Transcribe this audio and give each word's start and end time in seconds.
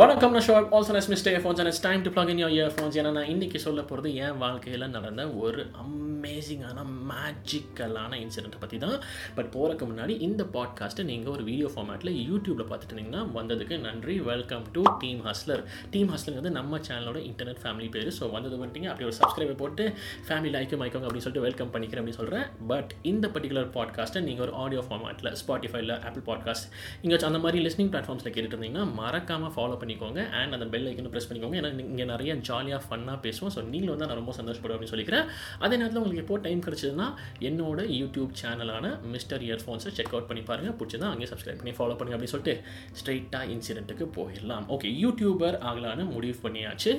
வணக்கம் 0.00 0.32
நான் 0.32 0.44
ஷோப் 0.44 0.70
also 0.76 0.92
Ness 0.96 1.08
mister 1.12 1.34
phones 1.40 1.58
and 1.60 1.70
it's 1.70 1.82
time 1.86 2.02
to 2.04 2.10
plug 2.10 2.28
in 2.32 2.38
ear 2.40 2.52
earphones 2.54 2.94
ஏன்னா 2.98 3.10
நான் 3.12 3.30
இன்றைக்கி 3.32 3.58
சொல்ல 3.64 3.80
போகிறது 3.82 4.10
என் 4.14 4.38
வாழ்க்கையில் 4.38 4.84
நடந்த 4.88 5.22
ஒரு 5.30 5.62
அமேசிங்கான 5.82 6.84
மேஜிக்கலான 7.10 8.12
இன்சிடென்ட்டை 8.22 8.60
பற்றி 8.60 8.78
தான். 8.78 8.96
பட் 9.34 9.50
போகிறக்கு 9.54 9.86
முன்னாடி 9.90 10.14
இந்த 10.26 10.44
பாட்காஸ்ட்டை 10.54 11.04
நீங்கள் 11.10 11.32
ஒரு 11.32 11.42
வீடியோ 11.44 11.70
ஃபார்மேட்டில் 11.74 12.12
யூடியூப்பில் 12.28 12.68
பார்த்துட்டீங்கன்னா 12.70 13.20
வந்ததுக்கு 13.34 13.78
நன்றி. 13.80 14.20
Welcome 14.30 14.64
to 14.76 14.82
team 15.02 15.20
hustler 15.26 15.62
team 15.90 16.10
hustler 16.14 16.38
வந்து 16.38 16.50
நம்ம 16.50 16.80
சேனலோட 16.88 17.20
இன்டர்நெட் 17.30 17.60
ஃபேமிலி 17.64 17.90
பேர். 17.90 18.10
ஸோ 18.20 18.30
வந்தது 18.30 18.56
வந்துட்டீங்க 18.62 18.90
அப்படி 18.92 19.08
ஒரு 19.10 19.16
சப்ஸ்கிரைபர் 19.20 19.60
போட்டு 19.64 19.86
ஃபேமிலி 20.28 20.52
லைக்கும் 20.56 20.82
மைக்கோங்க 20.84 21.06
அப்படின்னு 21.06 21.26
சொல்லிட்டு 21.26 21.46
வெல்கம் 21.48 21.72
பண்ணிக்கிறேன் 21.74 22.04
அப்படின்னு 22.04 22.22
சொல்கிறேன் 22.22 22.46
பட் 22.72 22.94
இந்த 23.12 23.28
பர்டிகுலர் 23.28 23.70
பாட்காஸ்ட்டை 23.76 24.24
நீங்கள் 24.30 24.46
ஒரு 24.48 24.56
ஆடியோ 24.64 24.84
ஃபார்மேட்டில் 24.88 25.32
ஸ்பாட்டிஃபைல 25.42 26.00
ஆப்பிள் 26.08 26.26
பாட்காஸ்ட் 26.32 26.66
இங்கே 27.02 27.22
அந்த 27.32 27.42
மாதிரி 27.46 27.60
லிஸ்னிங் 27.68 27.92
பிளாட்ஃபார்ம்ஸில் 27.94 28.34
கேட்டுட்டு 28.34 28.58
இருந்தீங்கன்னா 28.58 28.86
மறக்காமல் 28.94 29.54
ஃபாலோ 29.54 29.80
பண்ணிக்கோங்க 29.82 30.20
அண்ட் 30.40 30.54
அந்த 30.58 30.66
பெல் 30.74 30.88
ஐக்கனும் 30.90 31.12
ப்ரெஸ் 31.14 31.28
பண்ணிக்கோங்க. 31.30 31.56
ஏன்னா 31.60 31.70
இங்கே 31.92 32.06
நிறைய 32.12 32.32
ஜாலியாக 32.48 32.80
ஃபன்னாக 32.86 33.18
பேசுவோம். 33.26 33.52
ஸோ 33.56 33.60
நீங்களும் 33.72 33.94
வந்து 33.94 34.08
நான் 34.08 34.20
ரொம்ப 34.20 34.34
சந்தோஷப்படுவேன் 34.38 34.76
அப்படின்னு 34.76 34.94
சொல்லிக்கிறேன். 34.94 35.26
அதே 35.64 35.74
நேரத்தில் 35.80 36.00
உங்களுக்கு 36.02 36.24
எப்போ 36.24 36.38
டைம் 36.46 36.62
கிடச்சதுன்னா 36.66 37.08
என்னோட 37.50 37.80
யூடியூப் 38.00 38.32
சேனலான 38.42 38.94
மிஸ்டர் 39.14 39.44
இயர்ஃபோன்ஸை 39.48 39.92
செக் 39.98 40.12
அவுட் 40.14 40.28
பண்ணி 40.30 40.44
பாருங்கள் 40.50 40.76
பிடிச்சதா 40.80 41.10
அங்கேயே 41.12 41.30
சப்ஸ்கிரைப் 41.32 41.60
பண்ணி 41.62 41.74
ஃபாலோ 41.78 41.96
பண்ணுங்க 41.98 42.16
அப்படின்னு 42.18 42.34
சொல்லிட்டு 42.34 42.56
ஸ்ட்ரைட்டாக 43.00 43.50
இன்சிடென்ட்டுக்கு 43.54 44.06
போயிடலாம். 44.18 44.66
ஓகே 44.76 44.90
யூடியூபர் 45.04 45.58
ஆகலான்னு 45.70 46.06
முடிவு 46.14 46.36
பண்ணியாச்சு. 46.46 46.92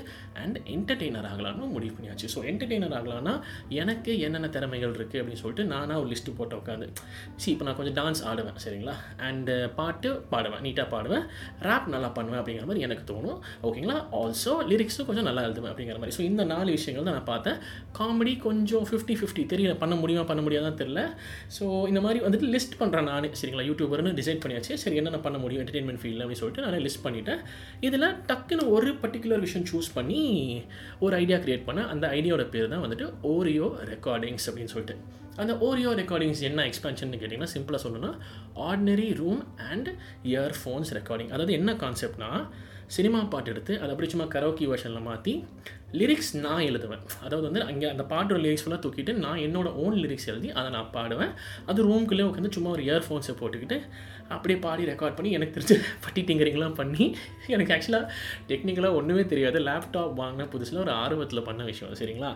அண்ட் 0.43 0.57
என்டர்டெய்னர் 0.75 1.29
ஆகலான்னு 1.31 1.71
முடிவு 1.75 1.93
பண்ணியாச்சு. 1.97 2.27
ஸோ 2.35 2.41
என்டர்டெய்னர் 2.51 2.97
ஆகலான்னா 2.99 3.35
எனக்கு 3.81 4.11
என்னென்ன 4.27 4.47
திறமைகள் 4.55 4.95
இருக்குது 4.97 5.19
அப்படின்னு 5.21 5.41
சொல்லிட்டு 5.43 5.65
நானாக 5.73 5.99
ஒரு 6.03 6.09
லிஸ்ட்டு 6.13 6.37
போட்டு 6.37 6.55
உட்காந்து 6.61 6.87
சி 7.41 7.47
இப்போ 7.53 7.65
நான் 7.67 7.77
கொஞ்சம் 7.79 7.97
டான்ஸ் 7.99 8.21
ஆடுவேன் 8.29 8.59
சரிங்களா? 8.65 8.95
அண்டு 9.27 9.53
uh, 9.55 9.69
பாட்டு 9.79 10.09
பாடுவேன் 10.31 10.63
நீட்டாக 10.65 10.87
பாடுவேன். 10.93 11.25
ரேப் 11.67 11.87
நல்லா 11.93 12.09
பண்ணுவேன் 12.17 12.39
அப்படிங்கிற 12.39 12.65
மாதிரி 12.69 12.72
எனக்கு 12.79 13.13
தோணும். 13.13 13.39
ஓகேங்களா 13.67 13.97
ஆல்சோ 14.19 14.53
லிரிக்ஸும் 14.71 15.05
கொஞ்சம் 15.05 15.27
நல்லா 15.29 15.41
எழுதுவேன் 15.47 15.71
அப்படிங்கிற 15.71 15.97
மாதிரி. 16.01 16.15
ஸோ 16.17 16.21
இந்த 16.29 16.43
நாலு 16.43 16.71
விஷயங்கள் 16.71 17.07
தான் 17.09 17.17
நான் 17.19 17.29
பார்த்தேன். 17.31 17.57
காமெடி 17.99 18.39
கொஞ்சம் 18.47 18.85
ஃபிஃப்டி 18.89 19.17
ஃபிஃப்டி 19.21 19.45
தெரியல 19.53 19.75
பண்ண 19.77 19.95
முடியுமா 19.95 20.23
பண்ண 20.23 20.43
முடியாதான் 20.45 20.79
தெரில 20.81 21.01
ஸோ 21.59 21.87
இந்த 21.87 22.01
மாதிரி 22.01 22.25
வந்துட்டு 22.25 22.49
லிஸ்ட் 22.55 22.79
பண்ணுறேன் 22.79 23.09
நானே. 23.11 23.29
சரிங்களா? 23.41 23.67
யூடியூபர்னு 23.69 24.13
டிசைட் 24.21 24.41
பண்ணியாச்சு. 24.45 24.73
சரி 24.73 24.95
என்னென்ன 24.95 25.19
பண்ண 25.19 25.37
முடியும்? 25.37 25.63
என்டர்டெயின்மெண்ட் 25.65 26.01
ஃபீல்டில் 26.03 26.23
அப்படின்னு 26.23 26.43
சொல்லிட்டு 26.43 26.65
நான் 26.65 26.85
லிஸ்ட் 26.87 27.03
பண்ணிவிட்டேன் 27.07 27.41
இதில் 27.79 28.07
டக்குன்னு 28.31 28.69
ஒரு 28.69 28.91
பர்டிகுலர் 29.03 29.39
விஷயம் 29.39 29.67
சூஸ் 29.71 29.89
பண்ணி 29.93 30.21
ஒரு 30.99 31.15
ஐடியா 31.15 31.37
க்ரியேட் 31.37 31.67
பண்ணேன். 31.67 31.87
அந்த 31.87 32.07
ஐடியாவோட 32.07 32.49
பேர் 32.49 32.71
தான் 32.75 32.85
வந்துட்டு 32.85 33.13
ஓரியோ 33.33 33.67
ரெக்கார்டிங்ஸ் 33.93 34.47
அப்படின்னு 34.49 34.73
சொல்லிட்டு. 34.75 34.97
அந்த 35.37 35.53
ஓரியோ 35.67 35.91
ரெக்கார்டிங்ஸ் 35.99 36.41
என்ன 36.47 36.63
எக்ஸ்பென்ஷன் 36.69 37.11
கேட்டிங்கன்னா 37.21 37.53
சிம்பிளாக 37.53 37.81
சொல்லணும்னா 37.83 38.11
ordinary 38.55 39.15
room 39.21 39.41
and 39.69 39.89
earphones 40.23 40.91
recording 40.97 41.27
அதாவது 41.27 41.53
என்ன 41.53 41.73
கான்செப்ட்னா 41.73 42.29
சினிமா 42.87 43.19
பாட்டு 43.25 43.51
எடுத்து 43.51 43.73
அதை 43.79 43.89
அப்படி 43.89 44.09
சும்மா 44.09 44.27
கரோக்கி 44.27 44.65
வருஷனில் 44.67 45.01
மாற்றி 45.01 45.33
லிரிக்ஸ் 45.99 46.31
நான் 46.45 46.65
எழுதுவேன். 46.69 47.03
அதாவது 47.25 47.45
வந்து 47.49 47.61
அங்கே 47.69 47.87
அந்த 47.89 48.03
பாட்டோட 48.11 48.39
லிரிக்ஸ் 48.45 48.65
ஃபுல்லாக 48.65 48.81
தூக்கிட்டு 48.85 49.13
நான் 49.25 49.43
என்னோட 49.47 49.67
ஓன் 49.83 49.97
லிரிக்ஸ் 50.03 50.29
எழுதி 50.33 50.51
அதை 50.51 50.69
நான் 50.77 50.89
பாடுவேன். 50.93 51.33
அது 51.65 51.85
ரூம்குள்ளே 51.89 52.25
உட்காந்து 52.29 52.55
சும்மா 52.57 52.69
ஒரு 52.69 52.83
இயர்ஃபோன்ஸை 52.83 53.35
போட்டுக்கிட்டு 53.41 53.79
அப்படியே 54.33 54.59
பாடி 54.59 54.83
ரெக்கார்ட் 54.85 55.15
பண்ணி 55.15 55.31
எனக்கு 55.31 55.53
தெரிஞ்ச 55.55 55.75
பட்டி 56.03 56.21
டிங்கரிங்லாம் 56.21 56.75
பண்ணி 56.79 57.03
எனக்கு 57.47 57.73
ஆக்சுவலாக 57.73 58.05
டெக்னிக்கலாக 58.49 58.97
ஒன்றுமே 58.99 59.25
தெரியாது. 59.25 59.59
லேப்டாப் 59.59 60.13
வாங்கின 60.21 60.47
புதுசில் 60.53 60.79
ஒரு 60.83 60.91
ஆர்வத்தில் 60.91 61.43
பண்ண 61.43 61.63
விஷயம் 61.63 61.93
சரிங்களா? 61.99 62.31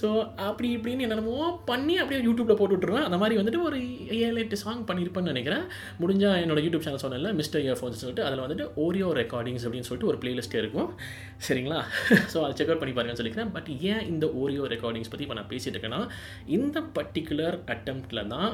ஸோ 0.00 0.08
அப்படி 0.48 0.68
இப்படின்னு 0.76 1.04
என்னென்னமோ 1.06 1.60
பண்ணி 1.64 1.96
அப்படியே 1.96 2.20
யூடியூப்பில் 2.26 2.58
போட்டு 2.60 2.76
விட்ருவேன் 2.76 3.06
அந்த 3.08 3.18
மாதிரி 3.22 3.40
வந்துட்டு 3.40 3.62
ஒரு 3.62 3.78
ஏழு 4.26 4.38
எட்டு 4.44 4.56
சாங் 4.56 4.84
பண்ணியிருப்பேன்னு 4.90 5.32
நினைக்கிறேன். 5.32 5.64
முடிஞ்சால் 6.02 6.38
என்னோட 6.44 6.62
யூடியூப் 6.66 6.86
சேனல் 6.86 7.04
சொன்னல 7.04 7.32
மிஸ்டர் 7.40 7.64
இயர்ஃபோன்ஸ் 7.66 8.02
சொல்லிட்டு 8.04 8.24
அதில் 8.28 8.44
வந்துட்டு 8.46 8.66
ஓரியோ 8.86 9.10
ரெக்கார்டிங்ஸ் 9.22 9.66
அப்படின்னு 9.66 9.88
சொல்லிட்டு 9.90 10.10
ஒரு 10.12 10.20
பிளேலிஸ்ட்டே 10.24 10.60
இருக்கும். 10.64 10.90
சரிங்களா? 11.48 11.80
ஸோ 12.34 12.38
அதை 12.44 12.52
செக் 12.60 12.68
அவுட் 12.68 12.82
பண்ணி 12.84 12.94
பாருங்கன்னு 13.00 13.22
சொல்லிக்கிறேன். 13.22 13.52
பட் 13.56 13.72
ஏன் 13.92 14.06
இந்த 14.12 14.26
ஓரியோ 14.42 14.70
ரெக்கார்டிங்ஸ் 14.76 15.12
பற்றி 15.14 15.26
இப்போ 15.26 15.38
நான் 15.40 15.52
பேசிகிட்டு 15.52 15.76
இருக்கேன்னா 15.76 16.02
இந்த 16.58 16.78
பர்டிகுலர் 16.98 17.58
அட்டம்ப்டில் 17.74 18.30
தான் 18.36 18.52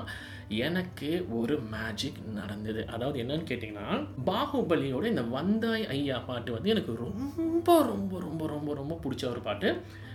எனக்கு 0.66 1.10
ஒரு 1.38 1.54
மேஜிக் 1.74 2.18
நடந்தது. 2.38 2.82
அதாவது 2.94 3.20
என்னன்னு 3.22 3.48
கேட்டிங்கன்னா 3.50 3.88
பாகுபலியோட 4.30 5.04
இந்த 5.12 5.24
வந்தாய் 5.36 5.86
ஐயா 5.94 6.18
பாட்டு 6.28 6.50
வந்து 6.56 6.72
எனக்கு 6.74 6.92
ரொம்ப 7.04 7.68
ரொம்ப 7.92 8.20
ரொம்ப 8.26 8.42
ரொம்ப 8.54 8.74
ரொம்ப 8.80 8.94
பிடிச்ச 9.04 9.24
ஒரு 9.34 9.42
பாட்டு. 9.46 9.70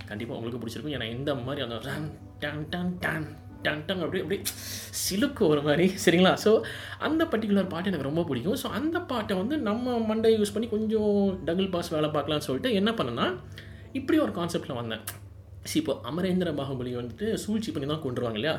கண்டிப்பாக 0.10 0.38
உங்களுக்கு 0.40 0.62
பிடிச்சிருக்கும். 0.62 0.98
ஏன்னா 0.98 1.08
இந்த 1.18 1.32
மாதிரி 1.46 1.64
அந்த 1.66 1.80
ரன் 1.88 2.10
டன் 2.44 2.66
டன் 2.74 2.94
டன் 3.06 3.30
டன் 3.66 3.84
டன் 3.88 4.04
அப்படி 4.06 4.22
அப்படி 4.24 4.38
சிலுக்கு 5.02 5.44
ஒரு 5.54 5.62
மாதிரி. 5.66 5.86
சரிங்களா? 6.04 6.32
ஸோ 6.46 6.52
அந்த 7.08 7.24
பர்டிகுலர் 7.34 7.72
பாட்டு 7.74 7.92
எனக்கு 7.92 8.10
ரொம்ப 8.10 8.24
பிடிக்கும். 8.30 8.60
ஸோ 8.62 8.70
அந்த 8.80 8.98
பாட்டை 9.12 9.36
வந்து 9.42 9.58
நம்ம 9.68 9.98
மண்டை 10.12 10.32
யூஸ் 10.38 10.54
பண்ணி 10.56 10.70
கொஞ்சம் 10.76 11.12
டபுள் 11.50 11.70
பாஸ் 11.76 11.94
வேலை 11.96 12.10
பார்க்கலாம்னு 12.16 12.48
சொல்லிட்டு 12.48 12.72
என்ன 12.80 12.94
பண்ணேன்னா 13.00 13.28
இப்படி 14.00 14.18
ஒரு 14.26 14.34
கான்செப்டில் 14.38 14.80
வந்தேன். 14.82 15.04
சி 15.70 15.76
இப்போ 15.80 15.94
அமரேந்திர 16.10 16.50
பாகுபலி 16.60 16.92
வந்துட்டு 17.00 17.28
சூழ்ச்சி 17.44 17.72
பண்ணி 17.72 17.88
தான் 17.88 18.04
கொண்டுருவாங்க 18.06 18.40
இல்லையா? 18.40 18.56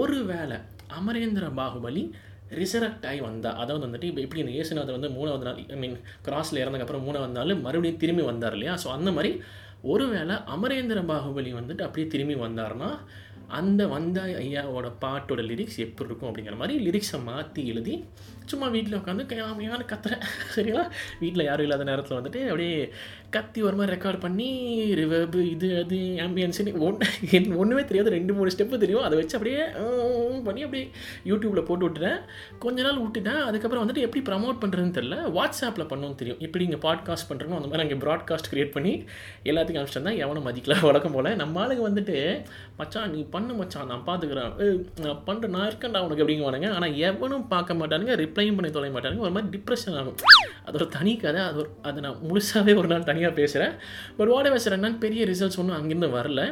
ஒரு 0.00 0.18
வேளை 0.24 0.56
அமரேந்திர 0.98 1.44
பாகுபலி 1.60 2.02
ரிசரக்ட் 2.60 3.06
ஆகி 3.10 3.20
வந்தா 3.20 3.50
அதாவது 3.62 3.84
வந்துட்டு 3.86 4.08
இப்போ 4.10 4.20
எப்படி 4.24 4.42
இந்த 4.42 4.52
இயேசுநாதர் 4.56 4.96
வந்து 4.98 5.10
மூணாவது 5.16 5.44
நாள் 5.48 5.58
ஐ 5.74 5.78
மீன் 5.82 5.96
கிராஸில் 6.26 6.60
இறந்ததுக்கப்புறம் 6.62 7.06
மூணாவது 7.06 7.34
நாள் 7.38 7.62
மறுபடியும் 7.66 8.02
திரும்பி 8.02 8.24
வந்தார் 8.30 8.56
இல்லையா? 8.56 8.74
ஸோ 8.82 8.88
அந்த 8.96 9.10
மாதிரி 9.12 9.32
ஒருவேளை 9.92 10.36
அமரேந்திர 10.54 11.00
பாகுபலி 11.10 11.50
வந்துட்டு 11.60 11.82
அப்படியே 11.82 12.06
திரும்பி 12.08 12.36
வந்தார்னா 12.46 12.88
அந்த 13.58 13.82
வந்தாய் 13.86 14.34
ஐயாவோட 14.44 14.88
பாட்டோட 15.02 15.42
லிரிக்ஸ் 15.50 15.78
எப்படி 15.84 16.08
இருக்கும் 16.08 16.30
அப்படிங்கிற 16.30 16.56
மாதிரி 16.56 16.74
லிரிக்ஸை 16.86 17.18
மாற்றி 17.24 17.62
எழுதி 17.72 18.04
சும்மா 18.50 18.66
வீட்டில் 18.74 18.98
உட்காந்து 18.98 19.24
கையாமையான 19.30 19.82
கத்துறேன் 19.90 20.22
சரிங்களா? 20.54 20.84
வீட்டில் 21.22 21.46
யாரும் 21.46 21.66
இல்லாத 21.66 21.84
நேரத்தில் 21.84 22.18
வந்துட்டு 22.18 22.40
அப்படியே 22.50 22.76
கத்தி 23.30 23.62
ஒரு 23.62 23.76
மாதிரி 23.76 23.92
ரெக்கார்ட் 23.94 24.20
பண்ணி 24.20 24.46
ரிவர்பு 25.00 25.40
இது 25.54 25.68
அது 25.84 25.96
ஆம்பியன்ஸ்னு 26.26 26.72
ஒன்று 26.86 27.56
ஒன்றுமே 27.62 27.82
தெரியாது. 27.84 28.10
ரெண்டு 28.16 28.34
மூணு 28.36 28.52
ஸ்டெப்பு 28.54 28.82
தெரியும். 28.84 29.04
அதை 29.06 29.14
வச்சு 29.18 29.36
அப்படியே 29.38 29.62
பண்ணி 30.46 30.62
அப்படியே 30.66 30.84
யூடியூப்பில் 31.30 31.66
போட்டு 31.70 31.86
விட்டுட்டேன். 31.86 32.20
கொஞ்ச 32.64 32.78
நாள் 32.86 33.02
விட்டுட்டேன். 33.02 33.42
அதுக்கப்புறம் 33.48 33.84
வந்துட்டு 33.84 34.04
எப்படி 34.06 34.22
ப்ரமோட் 34.30 34.60
பண்ணுறதுன்னு 34.62 34.96
தெரில 34.98 35.18
வாட்ஸ்அப்பில் 35.38 35.88
பண்ணணும்னு 35.90 36.18
தெரியும். 36.22 36.40
எப்படி 36.48 36.64
இங்கே 36.68 36.80
பாட்காஸ்ட் 36.86 37.28
பண்ணுறோமோ 37.32 37.58
அந்த 37.60 37.70
மாதிரி 37.70 37.86
அங்கே 37.86 37.98
ப்ராட்காஸ்ட் 38.06 38.50
க்ரியேட் 38.52 38.74
பண்ணி 38.78 38.94
எல்லாத்துக்கும் 39.50 39.82
அனுப்பிச்சிட்டு 39.82 40.08
தான் 40.10 40.20
எவனும் 40.24 40.48
மதிக்கலாம் 40.48 40.86
வழக்கம் 40.88 41.16
போல். 41.18 41.30
நம்ம 41.42 41.64
ஆளுங்க 41.64 41.84
வந்துட்டு 41.90 42.16
மச்சான் 42.80 43.12
நீ 43.16 43.22
பண்ணு 43.38 43.58
மச்சான் 43.62 43.90
நான் 43.92 44.06
பார்த்துக்கிறேன் 44.10 44.52
நான் 45.06 45.24
பண்ணுறேன் 45.26 45.54
நான் 45.56 45.68
இருக்கேன்டா 45.70 46.04
உனக்கு 46.06 46.24
அப்படிங்குவானுங்க. 46.24 46.70
ஆனால் 46.76 46.96
எவனும் 47.08 47.48
பார்க்க 47.54 47.80
மாட்டானுங்க 47.80 48.14
ரிப்ளையும் 48.24 48.58
பண்ணி 48.58 48.72
தொலை 48.76 48.92
மாட்டானுங்க. 48.94 49.26
ஒரு 49.26 49.34
மாதிரி 49.36 49.50
டிப்ரெஷன் 49.56 49.98
ஆகும். 50.00 50.18
அது 50.64 50.76
ஒரு 50.80 50.88
தனி 50.96 51.12
கதை. 51.16 51.42
அது 51.50 51.58
ஒரு 51.62 51.70
அதை 51.82 51.98
நான் 52.06 52.18
முழுசாகவே 52.30 52.74
ஒரு 52.82 52.88
நாள் 52.94 53.10
தனியாக 53.10 53.34
பேசுகிறேன் 53.40 53.74
பட் 54.16 54.32
வாட் 54.34 54.50
எவர் 54.50 54.96
பெரிய 55.04 55.24
ரிசல்ட்ஸ் 55.32 55.60
ஒன்றும் 55.62 55.78
அங்கேருந்து 55.78 56.10
வரல. 56.18 56.42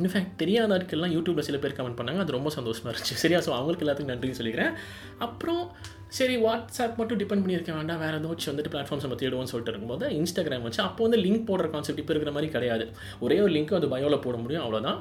இன்ஃபேக்ட் 0.00 0.32
தெரியாத 0.42 0.70
ஆட்கள்லாம் 0.76 1.12
யூடியூப்பில் 1.16 1.46
சில 1.48 1.58
பேர் 1.64 1.76
கமெண்ட் 1.78 1.98
பண்ணாங்க. 1.98 2.20
அது 2.24 2.36
ரொம்ப 2.38 2.50
சந்தோஷமாக 2.58 2.92
இருந்துச்சு. 2.92 3.16
சரியா? 3.24 3.40
ஸோ 3.46 3.50
அவங்களுக்கு 3.58 3.84
எல்லாத்துக்கும் 3.86 4.14
நன்றின்னு 4.14 4.38
சொல்லிக்கிறேன். 4.40 4.72
அப்புறம் 5.26 5.62
சரி 6.18 6.34
வாட்ஸ்அப் 6.44 6.98
மட்டும் 7.00 7.18
டிபெண்ட் 7.20 7.42
பண்ணியிருக்க 7.44 7.72
வேண்டாம். 7.76 8.00
வேறு 8.02 8.18
ஏதாச்சும் 8.18 8.50
வந்துட்டு 8.52 8.72
பிளாட்ஃபார்ம்ஸ் 8.74 9.06
நம்ம 9.06 9.18
தேடுவோம்னு 9.22 9.52
சொல்லிட்டு 9.52 9.72
இருக்கும்போது 9.72 10.08
இன்ஸ்டாகிராம் 10.18 10.66
வச்சு 10.66 10.80
அப்போ 10.88 11.00
வந்து 11.06 11.18
லிங்க் 11.24 11.46
போடுற 11.48 11.68
கான்செப்ட் 11.74 12.02
இப்போ 12.02 12.12
இருக்கிற 12.14 12.32
மாதிரி 12.36 12.50
கிடையாது. 12.56 12.84
ஒரே 13.26 13.38
ஒரு 13.44 13.52
லிங்க் 13.56 13.72
அது 13.78 13.88
பயோவில் 13.94 14.22
போட 14.26 14.36
முடியும் 14.44 14.64
அவ்வளோதான் 14.64 15.00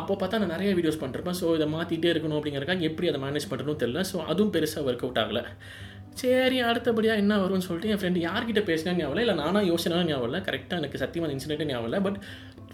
அப்போ 0.00 0.12
பார்த்தா 0.22 0.40
நான் 0.42 0.54
நிறைய 0.56 0.70
வீடியோஸ் 0.78 1.00
பண்ணிருப்பேன். 1.02 1.38
ஸோ 1.40 1.48
இதை 1.58 1.68
மாற்றிட்டே 1.74 2.12
இருக்கணும் 2.14 2.38
அப்படிங்கிறக்காக 2.40 2.88
எப்படி 2.90 3.08
அதை 3.12 3.20
மேனேஜ் 3.26 3.50
பண்ணுறதுன்னு 3.52 3.82
தெரியல. 3.84 4.04
ஸோ 4.12 4.18
அதுவும் 4.32 4.54
பெருசாக 4.56 4.88
ஒர்க் 4.90 5.04
அவுட் 5.06 5.20
ஆகலை. 5.24 5.44
சரி 6.20 6.58
அடுத்தபடியாக 6.70 7.22
என்ன 7.22 7.36
வரும்னு 7.42 7.66
சொல்லிட்டு 7.68 7.92
என் 7.92 8.00
ஃப்ரெண்டு 8.00 8.20
யார்கிட்ட 8.26 8.60
பேசினா 8.68 8.92
ஞாபகம் 8.98 9.22
இல்லை. 9.22 9.34
நானாக 9.40 9.64
யோசனா 9.70 10.02
ஞாபகம் 10.10 10.28
இல்லை. 10.28 10.40
கரெக்டாக 10.48 10.80
எனக்கு 10.82 11.00
சத்தியமான 11.02 11.32
இன்சிடென்ட் 11.36 11.70
ஞாபகம் 11.70 11.88
இல்லை. 11.90 12.00
பட் 12.06 12.18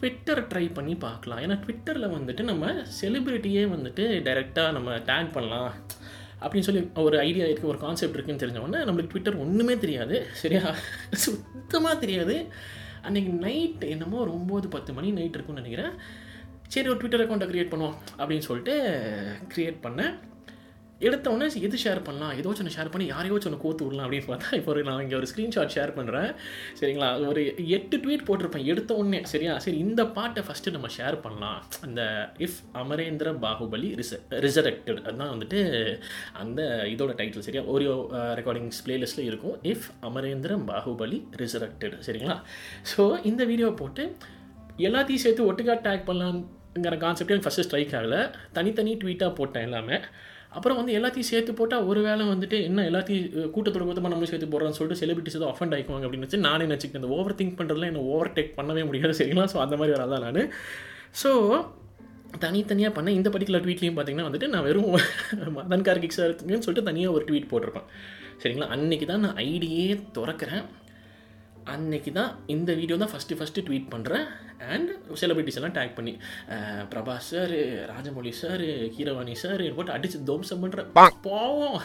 ட்விட்டர் 0.00 0.46
ட்ரை 0.46 0.74
பண்ணி 0.74 0.94
பார்க்கலாம். 0.94 1.38
ஏன்னா 1.38 1.56
ட்விட்டரில் 1.64 2.12
வந்துட்டு 2.16 2.42
நம்ம 2.42 2.70
செலிப்ரிட்டியே 3.00 3.64
வந்துட்டு 3.74 4.04
டைரெக்டாக 4.26 4.72
நம்ம 4.72 4.96
டேக் 4.96 5.32
பண்ணலாம். 5.32 5.74
அப்படின்னு 6.42 6.66
சொல்லி 6.68 6.82
ஒரு 6.94 7.18
ஐடியா 7.18 7.44
இருக்குது 7.44 7.70
ஒரு 7.72 7.78
கான்செப்ட் 7.78 8.16
இருக்குன்னு 8.16 8.44
தெரிஞ்சவொடனே 8.44 8.80
நம்மளுக்கு 8.88 9.12
ட்விட்டர் 9.14 9.36
ஒன்றுமே 9.36 9.78
தெரியாது. 9.78 10.26
சரியா? 10.32 10.74
சுத்தமாக 11.10 11.96
தெரியாது. 11.96 12.36
அன்றைக்கி 13.02 13.30
நைட் 13.46 13.84
என்னமோ 13.84 14.16
ஒரு 14.16 14.32
ஒம்பது 14.32 14.70
பத்து 14.70 14.92
மணி 14.92 15.10
நைட் 15.10 15.34
இருக்கும்னு 15.34 15.62
நினைக்கிறேன். 15.62 15.94
சரி 16.68 16.88
ஒரு 16.88 16.98
ட்விட்டர் 16.98 17.24
அக்கௌண்ட்டை 17.24 17.50
க்ரியேட் 17.52 17.72
பண்ணுவோம் 17.74 17.96
அப்படின்னு 18.18 18.46
சொல்லிட்டு 18.48 18.74
க்ரியேட் 19.54 19.78
பண்ணேன். 19.82 20.14
எடுத்த 21.06 21.26
உடனே 21.34 21.46
எது 21.66 21.76
ஷேர் 21.82 22.00
பண்ணலாம் 22.06 22.32
ஏதோ 22.40 22.48
ஒன்று 22.52 22.72
ஷேர் 22.76 22.90
பண்ணி 22.92 23.04
யாரையோ 23.10 23.34
ஒன்று 23.36 23.60
கோத்து 23.62 23.84
விடலாம் 23.84 24.06
அப்படின்னு 24.06 24.28
பார்த்தா 24.30 24.48
இப்போ 24.58 24.70
ஒரு 24.72 24.80
நான் 24.88 25.02
இங்கே 25.04 25.16
ஒரு 25.18 25.26
ஸ்க்ரீன்ஷாட் 25.30 25.72
ஷேர் 25.76 25.92
பண்ணுறேன் 25.98 26.30
சரிங்களா? 26.80 27.08
ஒரு 27.30 27.42
எட்டு 27.76 27.96
ட்வீட் 28.04 28.24
போட்டிருப்பேன். 28.28 28.66
எடுத்த 28.72 28.90
உடனே 29.00 29.20
சரியா? 29.32 29.52
சரி 29.64 29.78
இந்த 29.84 30.02
பாட்டை 30.16 30.42
ஃபஸ்ட்டு 30.48 30.74
நம்ம 30.76 30.88
ஷேர் 30.96 31.16
பண்ணலாம். 31.24 31.60
அந்த 31.86 32.00
இஃப் 32.46 32.58
அமரேந்திர 32.82 33.32
பாகுபலி 33.44 33.88
ரிச 34.00 34.18
ரிசரக்டட் 34.46 35.00
அதுதான் 35.06 35.32
வந்துட்டு 35.34 35.60
அந்த 36.42 36.60
இதோட 36.94 37.14
டைட்டில் 37.20 37.46
சரியா? 37.48 37.62
ஒரு 37.74 37.86
ரெக்கார்டிங்ஸ் 38.40 38.82
பிளேலிஸ்ட்டில் 38.86 39.28
இருக்கும். 39.30 39.56
இஃப் 39.72 39.88
அமரேந்திர 40.08 40.58
பாகுபலி 40.70 41.20
ரிசரக்டட் 41.44 41.96
சரிங்களா? 42.08 42.36
ஸோ 42.92 43.04
இந்த 43.30 43.44
வீடியோ 43.52 43.70
போட்டு 43.82 44.04
எல்லாத்தையும் 44.88 45.24
சேர்த்து 45.26 45.48
ஒட்டுக்கா 45.52 45.76
டேக் 45.86 46.08
பண்ணலாங்கிற 46.10 46.96
கான்செப்டே 47.04 47.34
எனக்கு 47.34 47.48
ஃபஸ்ட்டு 47.48 47.66
ஸ்ட்ரைக் 47.68 47.94
ஆகலை? 48.00 48.20
தனித்தனி 48.58 48.92
ட்வீட்டாக 49.04 49.32
போட்டேன் 49.40 49.66
எல்லாமே. 49.68 49.98
அப்புறம் 50.52 50.78
வந்து 50.78 50.92
எல்லாத்தையும் 50.98 51.30
சேர்த்து 51.32 51.52
போட்டால் 51.58 51.84
ஒரு 51.90 52.00
வேளை 52.06 52.22
வந்துட்டு 52.30 52.56
என்ன 52.68 52.84
எல்லாத்தையும் 52.90 53.26
கூட்டத்தோட 53.54 53.84
கூட்டமாக 53.88 54.10
நம்மளும் 54.12 54.30
சேர்த்து 54.32 54.48
போடுறோம்னு 54.54 54.78
சொல்லிட்டு 54.78 55.00
செலிபிரிட்டிஸ் 55.02 55.38
ஏதோ 55.40 55.48
அஃபண்ட் 55.52 55.74
ஆகிக்குவாங்க 55.76 56.06
அப்படின்னு 56.06 56.26
வச்சு 56.26 56.46
நானே 56.46 56.64
நினச்சிக்கிட்டேன். 56.64 57.02
இந்த 57.02 57.12
ஓவர் 57.18 57.36
திங்க் 57.40 57.58
பண்ணுறதுல 57.60 57.90
என்ன 57.90 58.02
ஓவர் 58.14 58.32
டேக் 58.38 58.56
பண்ணவே 58.58 58.84
முடியாது 58.88 59.18
சரிங்களா? 59.20 59.46
ஸோ 59.52 59.60
அந்த 59.64 59.76
மாதிரி 59.76 59.94
வராதான் 59.96 60.24
நான். 60.26 60.50
ஸோ 61.22 61.30
தனித்தனியாக 62.44 62.92
பண்ண 62.96 63.10
இந்த 63.18 63.28
பர்டிகுலர் 63.34 63.64
ட்வீட்லேயும் 63.66 63.96
பார்த்தீங்கன்னா 63.98 64.28
வந்துட்டு 64.28 64.48
நான் 64.54 64.66
வெறும் 64.68 64.90
மதன் 65.58 65.86
கார்கிக் 65.86 66.18
சார்னு 66.18 66.64
சொல்லிட்டு 66.66 66.88
தனியாக 66.90 67.14
ஒரு 67.16 67.24
ட்வீட் 67.30 67.50
போட்டிருப்பேன். 67.52 67.88
சரிங்களா? 68.42 68.68
அன்னைக்கு 68.74 69.06
தான் 69.06 69.24
நான் 69.26 69.40
ஐடியே 69.46 69.86
திறக்கிறேன். 70.18 70.62
அன்னைக்கு 71.74 72.12
தான் 72.12 72.30
இந்த 72.46 72.70
வீடியோ 72.74 72.96
தான் 73.02 73.12
ஃபஸ்ட்டு 73.12 73.38
ஃபஸ்ட்டு 73.38 73.64
ட்வீட் 73.66 73.90
பண்ணுறேன் 73.94 74.24
அண்ட் 74.72 74.90
செலிபிரிட்டிஸ் 75.20 75.58
எல்லாம் 75.60 75.76
டேக் 75.78 75.96
பண்ணி 75.98 76.14
Prabhas 76.92 77.30
sir 77.32 77.54
Rajamouli 77.92 78.32
sir 78.42 78.64
Keeravani 78.96 79.34
sir 79.42 79.64
போட்டு 79.76 79.94
அடித்து 79.96 80.20
தோம்சம் 80.30 80.62
பண்ணுற 80.64 80.84
போவோம் 81.28 81.78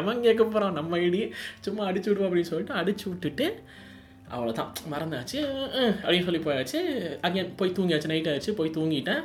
எவன் 0.00 0.24
கேட்க 0.26 0.42
போகிறான் 0.44 0.78
நம்ம 0.80 1.00
ஐடி 1.06 1.22
சும்மா 1.60 1.84
அடிச்சு 1.90 2.10
விடுவோம் 2.10 2.28
அப்படின்னு 2.28 2.52
சொல்லிட்டு 2.52 2.78
அடிச்சு 2.82 3.06
விட்டுட்டு 3.08 3.48
அவ்வளோதான் 4.34 4.70
மறந்தாச்சு 4.92 5.40
அப்படின்னு 6.02 6.26
சொல்லி 6.28 6.42
போயாச்சு. 6.44 6.78
அகைன் 7.26 7.50
போய் 7.56 7.76
தூங்கியாச்சு 7.78 8.10
நைட் 8.12 8.30
ஆச்சு 8.32 8.52
போய் 8.60 8.76
தூங்கிட்டேன். 8.76 9.24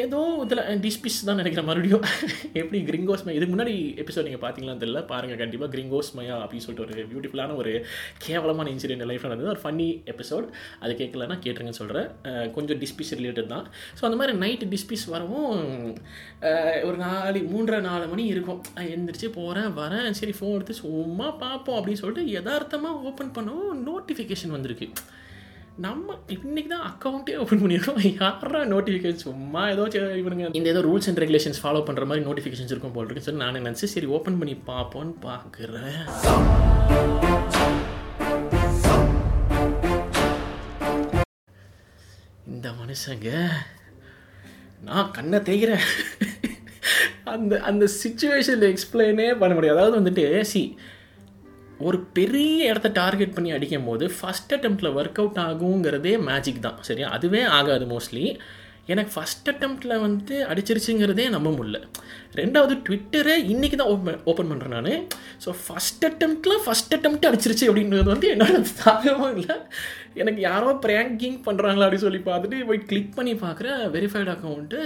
ஏதோ 0.00 0.18
இதில் 0.42 0.60
டிஸ்பிஸ் 0.84 1.16
தான் 1.28 1.38
நினைக்கிறேன் 1.40 1.66
மறுபடியும். 1.68 2.04
எப்படி 2.60 2.78
கிரிங்கோஸ்மயா? 2.88 3.34
இதுக்கு 3.38 3.54
முன்னாடி 3.54 3.74
எபிசோட் 4.02 4.26
நீங்கள் 4.26 4.42
பார்த்தீங்களான்னு 4.44 4.82
தெரியல. 4.82 5.00
பாருங்கள் 5.12 5.40
கண்டிப்பாக 5.42 5.70
கிரிங்கோஸ்மயா 5.74 6.34
அப்படின்னு 6.42 6.64
சொல்லிட்டு 6.66 6.84
ஒரு 6.86 7.06
பியூட்டிஃபுல்லான 7.12 7.56
ஒரு 7.62 7.72
கேவலமான 8.24 8.70
இன்சிடென்ட் 8.74 9.06
லைஃப்பில் 9.10 9.32
நடந்தது. 9.32 9.52
ஒரு 9.54 9.62
ஃபன்னி 9.64 9.88
எபிசோட் 10.12 10.46
அது 10.84 10.94
கேட்கலன்னா 11.00 11.36
கேட்டுருங்கன்னு 11.44 11.80
சொல்கிறேன் 11.82 12.08
கொஞ்சம் 12.56 12.80
டிஸ்பிஸ் 12.84 13.12
ரிலேட்டட் 13.20 13.52
தான். 13.54 13.66
ஸோ 13.98 14.04
அந்த 14.08 14.18
மாதிரி 14.20 14.36
நைட்டு 14.44 14.70
டிஸ்பிஸ் 14.74 15.06
வரவும் 15.14 15.56
ஒரு 16.88 16.96
நாலு 17.06 17.42
மூன்றரை 17.54 17.80
நாலு 17.90 18.06
மணி 18.12 18.26
இருக்கும். 18.34 18.62
எந்திரிச்சு 18.94 19.30
போகிறேன் 19.38 19.72
வரேன். 19.80 20.10
சரி 20.20 20.36
ஃபோன் 20.40 20.56
எடுத்து 20.58 20.82
சும்மா 20.84 21.28
பார்ப்போம் 21.44 21.78
அப்படின்னு 21.78 22.02
சொல்லிட்டு 22.04 22.34
யதார்த்தமாக 22.36 23.04
ஓப்பன் 23.10 23.34
பண்ணவும் 23.38 23.82
நோட்டிஃபிகேஷன் 23.90 24.56
வந்திருக்கு. 24.58 24.88
நம்ம 25.76 26.14
இன்னைக்கு 26.34 26.70
தான் 26.72 26.86
அக்கௌண்ட்டே 26.88 27.34
ஓப்பன் 27.42 27.60
பண்ணியிருக்கோம். 27.60 28.00
யாரா 28.20 28.58
நோட்டிஃபிகேஷன் 28.72 29.22
சும்மா 29.26 29.60
ஏதோ 29.74 29.84
இவனுங்க 30.20 30.48
இந்த 30.58 30.68
ஏதோ 30.72 30.80
ரூல்ஸ் 30.86 31.08
அண்ட் 31.10 31.20
ரெகுலேஷன்ஸ் 31.22 31.60
ஃபாலோ 31.62 31.80
பண்ணுற 31.86 32.04
மாதிரி 32.08 32.26
நோட்டிஃபிகேஷன்ஸ் 32.26 32.72
இருக்கும் 32.72 32.92
போல் 32.96 33.06
இருக்கு. 33.06 33.24
சரி 33.26 33.40
நான் 33.42 33.58
நினச்சி 33.58 33.88
சரி 33.94 34.08
ஓப்பன் 34.16 34.38
பண்ணி 34.40 34.54
பார்ப்போன்னு 34.70 35.14
பார்க்குறேன். 35.28 35.98
இந்த 42.54 42.68
மனுஷங்க 42.82 43.30
நான் 44.88 45.12
கண்ணை 45.18 45.40
தேய்கிறேன் 45.48 45.86
அந்த 47.34 47.60
அந்த 47.70 47.84
சுச்சுவேஷனில் 48.02 48.72
எக்ஸ்பிளைனே 48.72 49.30
பண்ண 49.42 49.52
முடியாது. 49.54 49.78
அதாவது 49.78 50.00
வந்துட்டு 50.00 50.26
சி 50.52 50.62
ஒரு 51.88 51.98
பெரிய 52.16 52.58
இடத்த 52.70 52.88
டார்கெட் 53.02 53.36
பண்ணி 53.36 53.50
அடிக்கும் 53.56 53.86
போது 53.90 54.04
ஃபஸ்ட் 54.16 54.52
அட்டம்ப்டில் 54.56 54.94
ஒர்க் 54.98 55.20
அவுட் 55.22 55.40
ஆகுங்கிறதே 55.46 56.14
மேஜிக் 56.30 56.64
தான் 56.66 56.80
சரியா? 56.88 57.06
அதுவே 57.16 57.42
ஆகாது 57.58 57.86
மோஸ்ட்லி 57.94 58.24
எனக்கு 58.92 59.12
ஃபஸ்ட் 59.14 59.48
அட்டம்ப்டில் 59.50 60.02
வந்து 60.04 60.34
அடிச்சிருச்சுங்கிறதே 60.50 61.26
நம்ப 61.34 61.48
முடியல. 61.56 61.78
ரெண்டாவது 62.40 62.74
ட்விட்டரை 62.86 63.34
இன்றைக்கி 63.52 63.76
தான் 63.80 63.90
ஓப்பன் 63.92 64.22
ஓப்பன் 64.30 64.50
பண்ணுறேன் 64.52 64.74
நான். 64.76 65.04
ஸோ 65.44 65.50
ஃபஸ்ட் 65.64 66.04
அட்டம்ப்டில் 66.08 66.56
ஃபஸ்ட் 66.64 66.94
அட்டம்ப்ட் 66.96 67.28
அடிச்சிருச்சு 67.28 67.68
அப்படின்றது 67.68 68.12
வந்து 68.14 68.28
என்னோட 68.34 68.58
தாகவும் 68.82 69.34
இல்லை. 69.36 69.56
எனக்கு 70.22 70.40
யாரோ 70.50 70.72
ப்ராங்கிங் 70.86 71.38
பண்ணுறாங்களா 71.48 71.86
அப்படின்னு 71.86 72.06
சொல்லி 72.08 72.22
பார்த்துட்டு 72.30 72.68
போய் 72.70 72.86
கிளிக் 72.92 73.16
பண்ணி 73.18 73.34
பார்க்குற 73.44 73.68
verified 73.96 74.32
account 74.36 74.80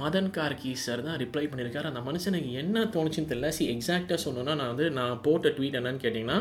Madhan 0.00 0.28
Karky 0.36 0.72
sir 0.82 1.00
தான் 1.06 1.16
ரிப்ளை 1.22 1.44
பண்ணியிருக்காரு. 1.52 1.88
அந்த 1.90 2.00
மனுஷனுக்கு 2.08 2.50
என்ன 2.62 2.84
தோணுச்சுன்னு 2.94 3.30
தெரியல. 3.30 3.48
சி 3.56 3.64
எக்ஸாக்டாக 3.74 4.18
சொன்னோன்னா 4.24 4.54
நான் 4.60 4.72
வந்து 4.72 4.86
நான் 4.98 5.20
போட்ட 5.26 5.48
ட்வீட் 5.56 5.78
என்னன்னு 5.78 6.02
கேட்டிங்கன்னா 6.04 6.38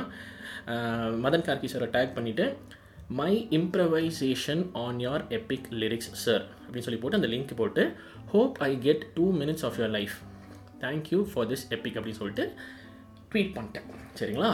மதன் 1.23 1.45
கார்கி 1.47 1.69
சாரை 1.73 1.87
டேக் 1.95 2.15
பண்ணிவிட்டு 2.17 2.47
my 3.19 3.33
improvisation 3.57 4.63
on 4.83 4.99
your 5.05 5.23
epic 5.37 5.69
lyrics 5.83 6.11
sir 6.25 6.43
அப்படின்னு 6.65 6.87
சொல்லி 6.87 6.99
போட்டு 7.03 7.19
அந்த 7.19 7.29
லிங்க் 7.35 7.59
போட்டு 7.61 7.83
hope 8.33 8.57
I 8.69 8.71
get 8.87 9.05
two 9.15 9.27
minutes 9.41 9.65
of 9.69 9.77
your 9.79 9.95
life 9.99 10.17
thank you 10.83 11.21
for 11.31 11.47
this 11.53 11.65
epic 11.77 11.97
அப்படின்னு 11.99 12.21
சொல்லிட்டு 12.23 12.45
ட்வீட் 13.31 13.55
பண்ணிட்டேன். 13.55 13.87
சரிங்களா? 14.19 14.51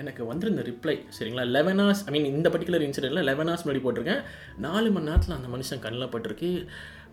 எனக்கு 0.00 0.22
வந்திருந்த 0.28 0.62
ரிப்ளை 0.68 0.94
சரிங்களா? 1.16 1.42
லெவன் 1.56 1.80
ஹவர்ஸ் 1.80 2.02
ஐ 2.06 2.12
மீன் 2.14 2.28
இந்த 2.34 2.48
பர்டிகுலர் 2.50 2.84
இன்சிடென்ட்டில் 2.86 3.28
லெவன் 3.30 3.48
ஹவர்ஸ் 3.48 3.64
முன்னாடி 3.64 3.82
போட்டிருக்கேன். 3.84 4.22
நாலு 4.66 4.90
மணி 4.90 5.08
நேரத்தில் 5.08 5.36
அந்த 5.36 5.48
மனுஷன் 5.54 5.82
கண்ணில் 5.84 6.12
பட்டிருக்கு. 6.14 6.50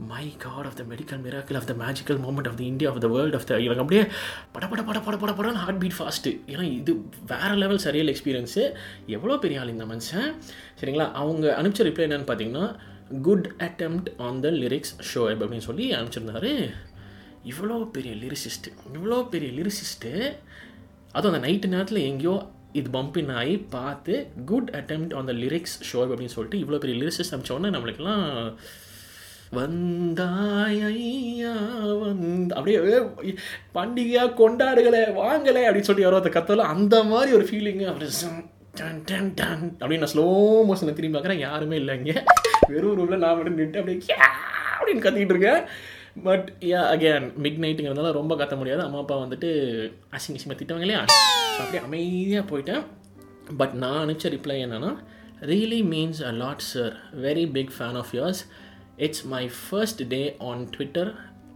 My 0.09 0.25
God 0.43 0.67
of 0.67 0.77
the 0.79 0.83
medical 0.91 1.21
miracle 1.25 1.57
of 1.59 1.67
the 1.69 1.73
magical 1.81 2.19
moment 2.23 2.49
of 2.49 2.57
the 2.59 2.63
India 2.63 2.89
of 2.91 3.01
the 3.03 3.07
world 3.07 3.35
of 3.35 3.47
the 3.49 3.59
எனக்கு 3.65 3.83
அப்படியே 3.83 4.03
பட 4.53 4.65
பட 4.67 4.81
பட 4.87 4.99
பட 5.05 5.17
பட 5.17 5.33
படம் 5.33 5.59
ஹார்ட் 5.63 5.81
பீட் 5.83 5.97
ஃபாஸ்ட்டு 5.97 6.31
ஏன்னா 6.53 6.65
இது 6.71 6.93
வேறு 7.33 7.55
லெவல் 7.55 7.81
சரியல் 7.85 8.11
எக்ஸ்பீரியன்ஸு 8.13 8.63
எவ்வளோ 9.07 9.37
பெரிய 9.37 9.59
ஆள் 9.61 9.73
இந்த 9.75 9.85
மனுஷன்? 9.85 10.29
சரிங்களா? 10.79 11.07
அவங்க 11.13 11.45
அனுப்பிச்ச 11.59 11.87
ரிப்ளை 11.89 12.05
என்னன்னு 12.07 12.29
பார்த்தீங்கன்னா 12.29 12.65
good 13.27 13.47
attempt 13.67 14.09
on 14.27 14.39
the 14.39 14.49
lyrics 14.61 14.93
show 15.11 15.23
அப்படின்னு 15.31 15.67
சொல்லி 15.69 15.87
அனுப்பிச்சிருந்தாரு. 15.95 16.53
இவ்வளோ 17.51 17.77
பெரிய 17.91 18.13
லிரிசிஸ்ட்டு 18.15 18.71
இவ்வளோ 18.97 19.29
பெரிய 19.29 19.51
லிரிசிஸ்ட்டு 19.59 20.11
அதுவும் 21.11 21.31
அந்த 21.31 21.41
நைட்டு 21.47 21.67
நேரத்தில் 21.67 22.07
எங்கேயோ 22.09 22.35
இது 22.73 22.89
பம்பின் 22.89 23.31
ஆகி 23.39 23.55
பார்த்து 23.69 24.13
good 24.45 24.69
attempt 24.71 25.13
on 25.13 25.29
the 25.29 25.33
lyrics 25.33 25.77
show 25.89 25.99
அப்படின்னு 26.05 26.35
சொல்லிட்டு 26.35 26.61
இவ்வளோ 26.63 26.77
பெரிய 26.77 26.97
லிரிசிஸ்ட் 27.01 27.33
அனுப்பிச்சோன்னே 27.33 27.71
நம்மளுக்கெல்லாம் 27.75 28.23
வந்தாய் 29.51 30.81
ஐயா 30.81 31.53
வந்த 31.93 32.55
அப்படியே 32.55 32.77
பண்டிகையாக 33.75 34.35
கொண்டாடுகளை 34.37 35.01
வாங்கலை 35.21 35.63
அப்படின்னு 35.65 35.89
சொல்லி 35.89 36.01
யாரோ 36.01 36.19
அதை 36.19 36.31
கத்தலாம் 36.31 36.73
அந்த 36.75 37.03
மாதிரி 37.03 37.31
ஒரு 37.37 37.45
ஃபீலிங்கு 37.45 37.85
அப்படி 37.85 38.09
டன் 38.73 39.01
டன் 39.05 39.31
டன் 39.35 39.77
அப்படின்னு 39.79 39.97
நான் 39.97 40.13
ஸ்லோ 40.13 40.25
மோஷனில் 40.69 40.93
திரும்பி 40.93 41.19
பார்க்குறேன். 41.19 41.37
யாருமே 41.37 41.75
இல்லை 41.75 41.97
இங்கே. 41.97 42.13
வெறும் 42.67 42.95
ரூமில் 42.95 43.17
நான் 43.17 43.35
மட்டும் 43.35 43.55
நின்று 43.55 43.79
அப்படியே 43.79 44.03
"யா" 44.07 44.19
அப்படின்னு 44.77 45.03
கத்திக்கிட்டு 45.05 45.35
இருக்கேன். 45.35 45.61
பட் 46.23 46.53
யா 46.59 46.79
அகேன் 46.93 47.25
மிட் 47.43 47.61
நைட்டுங்கிறதுனால 47.63 48.11
ரொம்ப 48.11 48.35
கத்த 48.35 48.57
முடியாது. 48.57 48.81
அம்மா 48.81 48.99
அப்பா 48.99 49.17
வந்துட்டு 49.17 49.49
அசிங்க 50.11 50.37
அசிங்கமாக 50.37 50.57
திட்டுவாங்க 50.61 50.85
இல்லையா? 50.87 51.01
அப்படியே 51.59 51.83
அமைதியாக 51.83 52.45
போயிட்டேன். 52.51 52.83
பட் 53.57 53.73
நான் 53.73 54.07
அனுப்பிச்ச 54.07 54.31
ரிப்ளை 54.35 54.57
என்னென்னா 54.65 54.91
really 55.41 55.81
means 55.85 56.21
a 56.23 56.31
lot 56.31 56.67
sir 56.71 56.95
very 57.21 57.51
big 57.51 57.71
fan 57.79 57.93
of 57.93 58.11
yours 58.11 58.41
it's 59.07 59.23
my 59.33 59.43
first 59.59 60.01
day 60.13 60.21
on 60.49 60.63
Twitter 60.75 61.11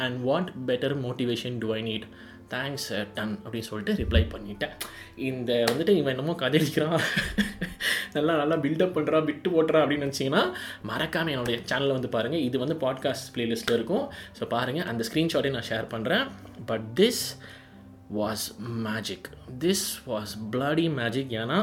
and 0.06 0.18
what 0.28 0.50
better 0.70 0.96
motivation 1.06 1.58
to 1.64 1.68
I 1.80 1.82
need 1.90 2.08
thanks 2.54 2.88
ton 3.18 3.34
அப்படின்னு 3.44 3.68
சொல்லிட்டு 3.70 3.94
ரிப்ளை 4.02 4.22
பண்ணிட்டேன். 4.34 4.74
இந்த 5.30 5.52
வந்துட்டு 5.70 5.94
இவன் 6.02 6.14
என்னமோ 6.16 6.34
கதைக்கிறான் 6.42 7.00
நல்லா 8.16 8.34
நல்லா 8.42 8.56
பில்டப் 8.64 8.96
பண்ணுறான் 8.98 9.26
விட்டு 9.30 9.50
போட்டுறான் 9.54 9.84
அப்படின்னு 9.84 10.06
நினச்சிங்கன்னா 10.06 10.44
மறக்காமல் 10.90 11.34
என்னுடைய 11.36 11.58
சேனலில் 11.70 11.96
வந்து 11.98 12.12
பாருங்கள் 12.16 12.46
இது 12.48 12.58
வந்து 12.64 12.76
பாட்காஸ்ட் 12.86 13.32
ப்ளேலிஸ்ட்டில் 13.36 13.78
இருக்கும். 13.78 14.06
ஸோ 14.40 14.46
பாருங்கள் 14.56 14.88
அந்த 14.92 15.06
ஸ்க்ரீன்ஷாட்டை 15.10 15.52
நான் 15.58 15.70
ஷேர் 15.72 15.88
பண்ணுறேன் 15.96 16.28
but 16.72 16.86
this 17.02 17.24
was 18.20 18.46
magic 18.88 19.28
this 19.66 19.88
was 20.12 20.36
bloody 20.54 20.88
magic 21.00 21.34
ஏன்னா 21.42 21.60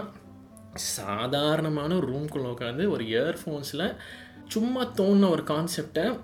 சாதாரணமான 0.97 1.95
ரூம்குள்ளே 2.09 2.51
உட்காந்து 2.55 2.85
ஒரு 2.95 3.05
இயர்ஃபோன்ஸில் 3.15 3.87
சும்மா 4.49 4.85
தோணுன 4.85 5.29
ஒரு 5.31 5.43
கான்செப்டை 5.43 6.19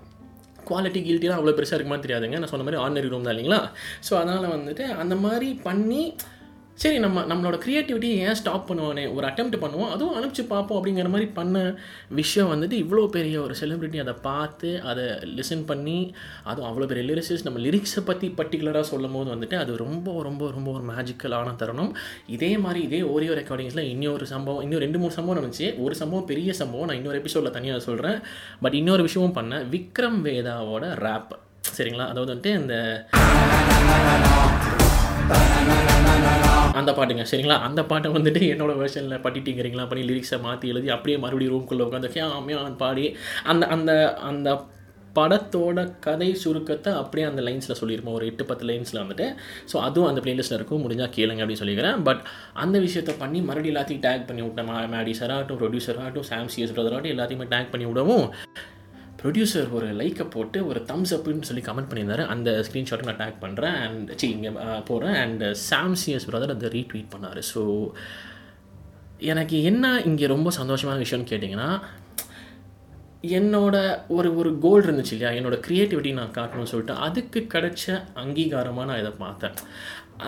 குவாலிட்டி 0.69 0.99
கில்ட்டிலாம் 1.05 1.39
அவ்வளோ 1.39 1.53
பெருசாக 1.55 1.77
இருக்குமா 1.77 1.95
தெரியாதுங்க. 1.95 2.37
நான் 2.39 2.47
சொன்ன 2.47 2.71
மாதிரி 2.71 2.81
ஆர்டினரி 2.83 3.09
ரூம் 3.09 3.23
தான் 3.23 3.37
இல்லைங்களா? 3.37 3.69
ஸோ 4.09 4.13
அதனால் 4.13 4.53
வந்துட்டு 4.57 4.81
அந்த 4.81 5.15
மாதிரி 5.15 5.53
பண்ணி 5.53 6.15
சரி 6.81 6.97
நம்ம 7.03 7.21
நம்மளோட 7.29 7.55
க்ரியேட்டிவிட்டியை 7.63 8.17
ஏன் 8.25 8.37
ஸ்டாப் 8.39 8.67
பண்ணுவானே 8.67 9.03
ஒரு 9.15 9.25
அட்டம் 9.27 9.49
பண்ணுவோம் 9.63 9.89
அதுவும் 9.93 10.17
அனுப்பிச்சு 10.17 10.43
பார்ப்போம் 10.51 10.77
அப்படிங்கிற 10.79 11.09
மாதிரி 11.13 11.27
பண்ண 11.39 11.57
விஷயம் 12.19 12.51
வந்துட்டு 12.53 12.75
இவ்வளோ 12.83 13.01
பெரிய 13.15 13.35
ஒரு 13.45 13.55
செலிப்ரிட்டி 13.61 13.99
அதை 14.03 14.13
பார்த்து 14.27 14.69
அதை 14.91 15.05
லிசன் 15.37 15.65
பண்ணி 15.71 15.97
அதுவும் 16.49 16.69
அவ்வளோ 16.69 16.87
பெரிய 16.91 17.03
லிரிக்ஸஸ் 17.09 17.45
நம்ம 17.47 17.63
லிரிக்ஸை 17.65 18.03
பற்றி 18.09 18.29
பர்டிகுலராக 18.39 18.85
சொல்லும் 18.91 19.15
போது 19.17 19.29
வந்துட்டு 19.35 19.57
அது 19.63 19.75
ரொம்ப 19.83 20.21
ரொம்ப 20.27 20.51
ரொம்ப 20.57 20.71
ஒரு 20.77 20.85
மேஜிக்கலான 20.91 21.55
தருணம். 21.63 21.91
இதே 22.35 22.51
மாதிரி 22.65 22.81
இதே 22.87 23.01
ஓரியோ 23.15 23.35
ரெக்கார்டிங்ஸில் 23.41 23.89
இன்னொரு 23.93 24.27
சம்பவம் 24.33 24.63
இன்னும் 24.67 24.83
ரெண்டு 24.85 25.01
மூணு 25.03 25.15
சம்பவம் 25.17 25.39
நடந்துச்சு. 25.39 25.69
ஒரு 25.85 25.95
சம்பவம் 26.01 26.29
பெரிய 26.31 26.53
சம்பவம் 26.61 26.89
நான் 26.91 26.99
இன்னொரு 27.01 27.21
எபிசோடில் 27.23 27.55
தனியாக 27.59 27.87
சொல்கிறேன் 27.89 28.17
பட் 28.65 28.79
இன்னொரு 28.81 29.05
விஷயமும் 29.09 29.37
பண்ணேன். 29.39 29.67
விக்ரம் 29.75 30.19
வேதாவோட 30.29 30.85
ரேப் 31.05 31.35
சரிங்களா? 31.77 32.07
அதாவது 32.11 32.33
வந்துட்டு 32.33 32.53
இந்த 32.61 32.75
அந்த 36.79 36.91
பாட்டுங்க 36.97 37.23
சரிங்களா? 37.29 37.55
அந்த 37.67 37.81
பாட்டை 37.83 38.09
வந்துட்டு 38.11 38.41
என்னோட 38.53 38.73
வெர்ஷனில் 38.81 39.23
பட்டிட்டிங்கிறீங்களா 39.23 39.85
பண்ணி 39.89 40.03
லிரிக்ஸை 40.09 40.37
மாற்றி 40.41 40.67
எழுதி 40.69 40.89
அப்படியே 40.89 41.17
மறுபடியும் 41.17 41.53
ரூம்குள்ளே 41.55 41.85
உட்காந்து 41.87 42.11
கேமியான் 42.15 42.77
பாடி 42.83 43.05
அந்த 43.43 43.65
அந்த 43.75 43.91
அந்த 44.29 44.49
படத்தோட 45.15 45.79
கதை 45.99 46.29
சுருக்கத்தை 46.43 46.91
அப்படியே 46.93 47.27
அந்த 47.27 47.41
லைன்ஸில் 47.41 47.79
சொல்லியிருப்போம் 47.79 48.17
ஒரு 48.17 48.25
எட்டு 48.25 48.43
பத்து 48.45 48.65
லைன்ஸில் 48.69 49.01
வந்துட்டு. 49.01 49.27
ஸோ 49.71 49.75
அதுவும் 49.87 50.09
அந்த 50.09 50.21
பிளேலிஸ்ட்டில் 50.25 50.57
இருக்கும். 50.59 50.83
முடிஞ்சால் 50.85 51.13
கேளுங்க 51.17 51.41
அப்படின்னு 51.43 51.63
சொல்லிக்கிறேன். 51.63 52.03
பட் 52.03 52.21
அந்த 52.53 52.79
விஷயத்தை 52.79 53.15
பண்ணி 53.23 53.41
மறுபடியும் 53.41 53.75
எல்லாத்தையும் 53.75 54.03
டேக் 54.07 54.27
பண்ணி 54.27 54.41
விட்டேன் 54.41 54.91
மேடி 54.95 55.15
சராகட்டும் 55.21 55.61
ப்ரொடியூசர் 55.61 56.01
சாம் 56.31 56.51
சிஎஸ் 56.55 56.75
ஆகட்டும் 56.79 57.13
எல்லாத்தையுமே 57.15 57.47
டேக் 57.55 57.71
பண்ணி 57.71 57.85
விடவும் 57.85 58.27
ப்ரொடியூசர் 59.21 59.69
ஒரு 59.77 59.87
லைக்கை 59.99 60.25
போட்டு 60.35 60.59
ஒரு 60.71 60.79
தம்ஸ் 60.91 61.13
அப்புன்னு 61.15 61.47
சொல்லி 61.49 61.63
கமெண்ட் 61.67 61.89
பண்ணியிருந்தாரு. 61.91 62.25
அந்த 62.33 62.49
ஸ்க்ரீன்ஷாட்டை 62.67 63.07
நான் 63.09 63.21
டேக் 63.23 63.41
பண்ணுறேன் 63.45 63.77
அண்ட் 63.85 64.11
சி 64.21 64.27
இங்கே 64.35 64.51
போகிறேன் 64.89 65.17
அண்ட் 65.23 65.43
சாம்சியஸ் 65.69 66.27
பிரதர் 66.29 66.55
அதை 66.55 66.69
ரீட்வீட் 66.77 67.09
பண்ணார். 67.15 67.41
ஸோ 67.53 67.63
எனக்கு 69.31 69.55
என்ன 69.69 69.85
இங்கே 70.09 70.27
ரொம்ப 70.35 70.49
சந்தோஷமான 70.59 71.01
விஷயம்னு 71.05 71.31
கேட்டிங்கன்னா 71.31 71.71
என்னோட 73.37 73.75
ஒரு 74.17 74.29
ஒரு 74.39 74.51
கோல் 74.65 74.85
இருந்துச்சு 74.85 75.13
இல்லையா? 75.15 75.31
என்னோட 75.39 75.55
க்ரியேட்டிவிட்டி 75.65 76.11
நான் 76.19 76.35
காட்டணும்னு 76.37 76.71
சொல்லிட்டு 76.71 76.95
அதுக்கு 77.07 77.39
கிடைச்ச 77.53 77.85
அங்கீகாரமாக 78.21 78.87
நான் 78.89 79.01
இதை 79.03 79.11
பார்த்தேன். 79.25 79.57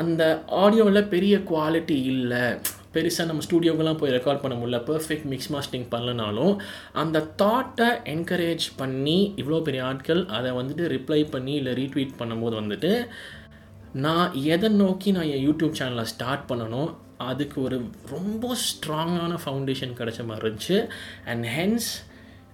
அந்த 0.01 0.23
ஆடியோவில் 0.63 1.09
பெரிய 1.13 1.37
குவாலிட்டி 1.51 1.97
இல்லை. 2.13 2.43
பெருசாக 2.93 3.29
நம்ம 3.29 3.43
ஸ்டூடியோக்கெல்லாம் 3.47 3.97
போய் 3.97 4.11
ரெக்கார்ட் 4.11 4.41
பண்ண 4.43 4.55
முடியல. 4.61 4.79
பர்ஃபெக்ட் 4.89 5.27
மிக்ஸ் 5.33 5.51
மாஸ்டிங் 5.53 5.85
பண்ணலனாலும் 5.93 6.53
அந்த 7.03 7.19
தாட்டை 7.41 7.89
என்கரேஜ் 8.15 8.65
பண்ணி 8.75 9.33
இவ்வளோ 9.37 9.61
பெரிய 9.61 9.83
ஆட்கள் 9.85 10.25
அதை 10.37 10.51
வந்துட்டு 10.51 10.89
ரிப்ளை 10.95 11.21
பண்ணி 11.29 11.53
இல்லை 11.53 11.73
ரீட்வீட் 11.73 12.19
பண்ணும்போது 12.19 12.57
வந்துட்டு 12.61 12.91
நான் 13.93 14.33
எதை 14.55 14.69
நோக்கி 14.69 15.11
நான் 15.11 15.31
என் 15.35 15.45
யூடியூப் 15.47 15.77
சேனலை 15.79 16.05
ஸ்டார்ட் 16.13 16.45
பண்ணணும் 16.51 16.91
அதுக்கு 17.29 17.57
ஒரு 17.61 17.77
ரொம்ப 18.09 18.55
ஸ்ட்ராங்கான 18.65 19.33
ஃபவுண்டேஷன் 19.45 19.97
கிடச்ச 19.97 20.21
மாதிரி 20.25 20.43
இருந்துச்சு. 20.45 20.77
And 21.25 21.45
hence 21.57 21.89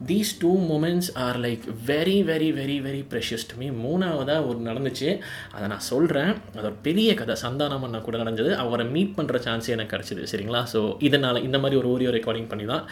these 0.05 0.31
two 0.39 0.51
moments 0.71 1.09
are 1.25 1.37
like 1.39 1.63
very 1.87 2.17
very 2.23 2.49
very 2.59 2.77
very 2.87 3.01
precious 3.11 3.45
to 3.51 3.55
me 3.59 3.69
மூணாவதாக 3.85 4.47
ஒரு 4.47 4.59
நடந்துச்சு. 4.59 5.19
அதை 5.51 5.67
நான் 5.67 5.79
சொல்கிறேன் 5.79 6.31
அது 6.55 6.63
ஒரு 6.63 6.75
பெரிய 6.81 7.13
கதை. 7.13 7.35
சந்தானமன்னா 7.43 8.01
கூட 8.01 8.17
நடந்தது. 8.17 8.55
அவரை 8.55 8.85
மீட் 8.85 9.15
பண்ணுற 9.17 9.39
சான்ஸ் 9.39 9.67
எனக்கு 9.67 9.97
கிடச்சிது. 9.97 10.23
சரிங்களா? 10.31 10.63
ஸோ 10.73 10.95
இதனால் 10.99 11.43
இந்த 11.43 11.59
மாதிரி 11.59 11.79
ஒரு 11.81 11.89
ஓரியோ 11.95 12.13
ரெக்கார்டிங் 12.17 12.49
பண்ணி 12.49 12.65
தான் 12.65 12.85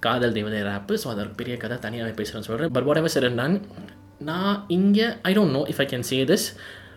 காதல் 0.00 0.32
தேவதை 0.32 0.60
ரேப்பு 0.62 0.98
ஸோ 1.04 1.08
அது 1.08 1.20
ஒரு 1.20 1.28
பெரிய 1.28 1.56
கதை. 1.56 1.78
தனியாக 1.78 2.22
பேசுகிறேன்னு 2.22 2.48
சொல்கிறேன் 2.50 2.72
பட் 2.72 2.84
வாட் 2.84 2.96
எவர் 2.96 3.34
நான் 3.34 3.60
நான் 4.18 4.64
இங்கே 4.68 5.06
I 5.22 5.32
don't 5.32 5.50
know 5.50 5.64
if 5.68 5.80
I 5.80 5.86
can 5.86 6.00
say 6.00 6.24
this 6.24 6.56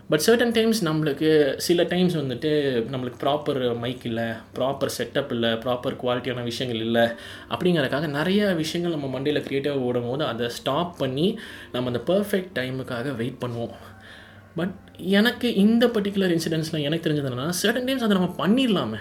but 0.09 0.23
certain 0.25 0.51
times 0.51 0.85
நம்மளுக்கு 0.85 1.57
சில 1.57 1.83
டைம்ஸ் 1.83 2.17
வந்துட்டு 2.17 2.49
நம்மளுக்கு 2.91 3.19
ப்ராப்பர் 3.23 3.79
மைக் 3.79 4.05
இல்லை 4.05 4.23
ப்ராப்பர் 4.55 4.89
செட்டப் 4.97 5.31
இல்லை 5.31 5.49
ப்ராப்பர் 5.49 5.97
குவாலிட்டியான 6.03 6.43
விஷயங்கள் 6.43 6.81
இல்லை 6.81 7.01
அப்படிங்கிறதுக்காக 7.49 8.07
நிறைய 8.07 8.45
விஷயங்கள் 8.45 8.99
நம்ம 8.99 9.19
மண்டையில் 9.19 9.43
க்ரியேட்டிவாக 9.47 9.85
ஓடும் 9.87 10.09
போது 10.09 10.25
அதை 10.25 10.49
ஸ்டாப் 10.49 10.97
பண்ணி 10.97 11.39
நம்ம 11.71 11.91
அந்த 11.91 12.13
பர்ஃபெக்ட் 12.13 12.57
டைமுக்காக 12.59 13.15
வெயிட் 13.15 13.41
பண்ணுவோம். 13.45 13.73
பட் 14.55 14.73
எனக்கு 14.97 15.53
இந்த 15.53 15.87
பர்டிகுலர் 15.87 16.37
இன்சிடென்ட்ஸில் 16.37 16.81
எனக்கு 16.81 17.09
தெரிஞ்சது 17.09 17.31
என்னென்னா 17.31 17.53
சர்டன் 17.63 17.85
டைம்ஸ் 17.85 18.03
அதை 18.03 18.17
நம்ம 18.17 18.33
பண்ணிடலாமே. 18.37 18.99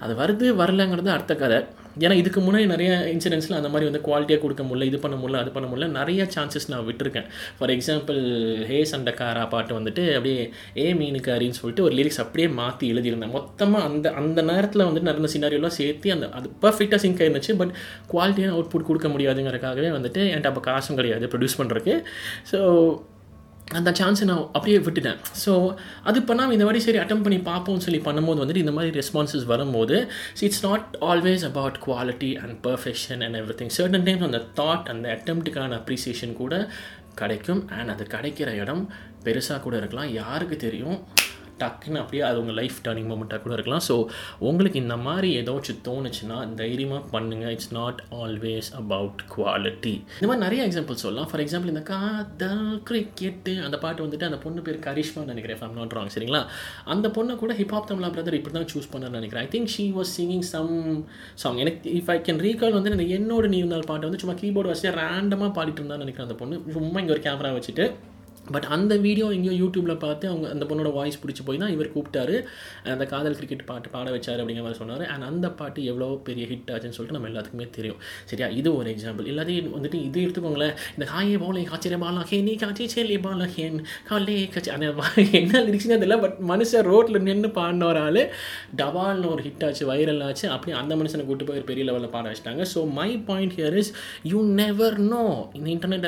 அது 0.00 0.14
வருது 0.14 0.60
வரலங்கிறது 0.60 1.08
அடுத்த 1.08 1.34
கதை. 1.34 1.64
ஏன்னா 2.04 2.14
இதுக்கு 2.20 2.40
முன்னாடி 2.46 2.66
நிறைய 2.72 2.90
இன்சிடென்ட்ஸில் 3.14 3.56
அந்த 3.58 3.70
மாதிரி 3.72 3.86
வந்து 3.90 4.02
குவாலிட்டியாக 4.06 4.40
கொடுக்க 4.44 4.62
முடியல 4.68 4.88
இது 4.90 4.98
பண்ண 5.04 5.16
முடியல 5.20 5.40
அது 5.42 5.50
பண்ண 5.56 5.66
முடியல 5.70 5.88
நிறைய 5.98 6.22
சான்சஸ் 6.34 6.68
நான் 6.72 6.86
விட்டுருக்கேன். 6.88 7.28
ஃபார் 7.58 7.72
எக்ஸாம்பிள் 7.76 8.20
ஹே 8.70 8.78
சண்டக்காரா 8.92 9.44
பாட்டு 9.54 9.72
வந்துட்டு 9.78 10.04
அப்படியே 10.16 10.42
ஏ 10.84 10.86
மீனுக்காரின்னு 11.00 11.58
சொல்லிட்டு 11.60 11.86
ஒரு 11.88 11.96
லிரிக்ஸ் 12.00 12.22
அப்படியே 12.24 12.48
மாற்றி 12.60 12.92
எழுதியிருந்தேன். 12.94 13.34
மொத்தமாக 13.38 13.88
அந்த 13.90 14.12
அந்த 14.22 14.42
நேரத்தில் 14.52 14.86
வந்துட்டு 14.88 15.10
நடந்த 15.12 15.30
சினாரியெல்லாம் 15.34 15.76
சேர்த்து 15.80 16.14
அந்த 16.16 16.28
அது 16.40 16.48
பர்ஃபெக்டாக 16.64 17.02
சிங்க் 17.04 17.22
ஆயிருந்துச்சு. 17.22 17.54
பட் 17.62 17.74
குவாலிட்டியான 18.14 18.56
அவுட்புட் 18.58 18.88
கொடுக்க 18.90 19.08
முடியாதுங்கிறக்காகவே 19.14 19.92
வந்துட்டு 19.98 20.22
என்கிட்ட 20.32 20.52
அப்போ 20.52 20.64
காசும் 20.70 21.00
கிடையாது 21.00 21.26
ப்ரொடியூஸ் 21.34 21.60
பண்ணுறதுக்கு 21.60 21.96
ஸோ 22.52 22.60
அந்த 23.78 23.90
சான்ஸை 23.98 24.24
நான் 24.28 24.44
அப்படியே 24.56 24.78
விட்டுட்டேன். 24.84 25.18
ஸோ 25.44 25.52
அது 26.08 26.18
பண்ணாமல் 26.28 26.56
இந்த 26.56 26.66
மாதிரி 26.66 26.80
சரி 26.84 26.98
அட்டம் 27.02 27.24
பண்ணி 27.24 27.38
பார்ப்போம்னு 27.48 27.84
சொல்லி 27.86 28.00
பண்ணும்போது 28.06 28.42
வந்துட்டு 28.42 28.62
இந்த 28.64 28.74
மாதிரி 28.76 28.92
ரெஸ்பான்சஸ் 29.00 29.44
வரும்போது 29.52 29.96
it's 30.46 30.62
not 30.66 30.86
always 31.10 31.44
about 31.50 31.78
quality 31.86 32.30
and 32.42 32.56
perfection 32.66 33.22
and 33.26 33.38
everything 33.60 33.74
certain 33.78 34.06
times 34.08 34.26
அந்த 34.28 34.40
தாட் 34.60 34.88
அந்த 34.94 35.08
அட்டம்ப்டுக்கான 35.16 35.78
அப்ரிசியேஷன் 35.80 36.34
கூட 36.42 36.54
கிடைக்கும். 37.20 37.62
அண்ட் 37.78 37.92
அது 37.94 38.06
கிடைக்கிற 38.14 38.50
இடம் 38.62 38.82
பெருசாக 39.24 39.60
கூட 39.66 39.76
இருக்கலாம். 39.76 40.10
யாருக்கு 40.20 40.56
தெரியும்? 40.66 40.98
டக்குன்னு 41.62 42.00
அப்படியே 42.02 42.22
அது 42.28 42.40
உங்கள் 42.42 42.58
லைஃப் 42.60 42.78
டர்னிங் 42.86 43.08
மூமெண்ட்டாக 43.10 43.40
கூட 43.44 43.54
இருக்கலாம். 43.58 43.84
ஸோ 43.88 43.94
உங்களுக்கு 44.48 44.80
இந்த 44.84 44.96
மாதிரி 45.06 45.28
ஏதாச்சும் 45.40 45.80
தோணுச்சுன்னா 45.88 46.38
தைரியமாக 46.62 47.02
பண்ணுங்கள் 47.14 47.52
it's 47.56 47.72
not 47.78 48.00
always 48.20 48.70
about 48.82 49.22
quality 49.34 49.94
இந்த 50.18 50.28
மாதிரி 50.30 50.44
நிறைய 50.46 50.66
எக்ஸாம்பிள் 50.68 51.00
சொல்லலாம். 51.04 51.28
ஃபார் 51.32 51.44
எக்ஸாம்பிள் 51.44 51.72
இந்த 51.74 51.84
காதல் 51.92 52.66
கிரிக்கெட்டு 52.90 53.54
அந்த 53.68 53.78
பாட்டு 53.84 54.04
வந்துட்டு 54.06 54.28
அந்த 54.30 54.40
பொண்ணு 54.46 54.66
பேர் 54.68 54.84
கரிஷ்மா 54.88 55.24
நினைக்கிறேன் 55.32 55.60
ஃபேம் 55.62 55.76
நாட் 55.80 55.96
ராங் 55.98 56.12
சரிங்களா? 56.16 56.42
அந்த 56.94 57.06
பொண்ணை 57.18 57.36
கூட 57.44 57.54
ஹிப்ஹாப் 57.60 57.88
தமிழா 57.92 58.10
பிரதர் 58.16 58.38
இப்படி 58.40 58.54
தான் 58.58 58.70
சூஸ் 58.74 58.90
பண்ணார்னு 58.92 59.18
நினைக்கிறேன். 59.20 59.44
I 59.46 59.50
think 59.54 59.72
she 59.76 59.86
was 59.98 60.12
singing 60.18 60.46
some 60.52 60.72
song 61.44 61.62
எனக்கு 61.64 61.96
இஃப் 62.00 62.12
ஐ 62.14 62.18
கேன் 62.28 62.42
ரீகால் 62.46 62.76
வந்து 62.78 62.96
என்னோட 63.18 63.46
நீ 63.54 63.58
இருந்தால் 63.62 63.88
பாட்டு 63.90 64.08
வந்து 64.08 64.22
சும்மா 64.22 64.36
கீபோர்டு 64.42 64.72
வச்சு 64.72 64.94
ரேண்டமாக 65.00 65.50
பாடிட்டு 65.58 65.80
இருந்தான்னு 65.80 66.04
நினைக்கிறேன் 66.04 66.28
அந்த 66.28 66.38
பொண்ணு. 66.42 66.56
சும்மா 66.76 67.00
இங்கே 67.02 67.14
ஒரு 67.16 67.24
கேமரா 67.26 67.50
வச்சுட்டு 67.56 67.86
பட் 68.54 68.66
அந்த 68.76 68.92
வீடியோ 69.06 69.26
எங்கேயோ 69.36 69.54
யூடியூப்பில் 69.62 70.00
பார்த்து 70.04 70.26
அவங்க 70.32 70.46
அந்த 70.54 70.64
பொண்ணோட 70.70 70.90
வாய்ஸ் 70.98 71.18
பிடிச்சி 71.22 71.42
போய் 71.48 71.60
தான் 71.62 71.72
இவர் 71.76 71.90
கூப்பிட்டாரு. 71.94 72.36
அந்த 72.94 73.04
காதல் 73.12 73.36
கிரிக்கெட் 73.38 73.64
பாட்டு 73.70 73.88
பாட 73.94 74.06
வச்சார் 74.16 74.40
அப்படிங்கிற 74.42 74.64
மாதிரி 74.66 74.80
சொன்னார். 74.82 75.04
அண்ட் 75.12 75.26
அந்த 75.30 75.46
பாட்டு 75.60 75.84
எவ்வளோ 75.90 76.08
பெரிய 76.28 76.44
ஹிட் 76.52 76.70
ஆச்சுன்னு 76.74 76.96
சொல்லிட்டு 76.98 77.16
நம்ம 77.16 77.30
எல்லாத்துக்குமே 77.32 77.66
தெரியும். 77.78 77.98
சரியா? 78.30 78.48
இது 78.60 78.68
ஒரு 78.80 78.88
எக்ஸாம்பிள் 78.94 79.30
எல்லாத்தையும் 79.32 79.72
வந்துட்டு 79.76 79.98
இது 80.08 80.18
எடுத்துக்கோங்களேன். 80.24 80.74
இந்த 80.96 81.06
காயே 81.12 81.36
போலே 81.44 81.64
காய்ச்சலே 81.70 82.00
பாலா 82.04 82.22
ஹே 82.30 82.40
நீ 82.48 82.54
காய்ச்சி 82.62 82.86
சேலி 82.94 83.18
பாலா 83.26 83.48
ஹேன் 83.56 83.78
காலே 84.10 84.38
காய்ச்சி. 84.54 84.72
அந்த 84.76 84.86
என்ன 85.40 85.62
லிரிக்ஸ்னே 85.68 85.98
தெரியல 86.02 86.18
பட் 86.24 86.36
மனுஷன் 86.52 86.86
ரோட்டில் 86.90 87.24
நின்று 87.28 87.50
பாடின 87.58 87.86
ஒரு 87.90 88.00
ஆள். 88.06 88.22
டவால்னு 88.80 89.30
ஒரு 89.34 89.42
ஹிட் 89.46 89.64
ஆச்சு 89.68 89.84
வைரல் 89.92 90.22
ஆச்சு. 90.28 90.46
அப்படி 90.56 90.72
அந்த 90.82 90.92
மனுஷனை 91.02 91.26
கூட்டு 91.30 91.46
போய் 91.50 91.66
பெரிய 91.70 91.84
லெவலில் 91.90 92.14
பாட 92.16 92.24
வச்சிட்டாங்க. 92.30 92.64
So 92.74 92.80
my 92.98 93.10
point 93.30 93.54
here 93.58 93.78
is 93.82 93.92
you 94.32 94.40
never 94.62 94.98
know 95.12 95.24
இந்த 95.58 95.68
இன்டர்நெட் 95.76 96.06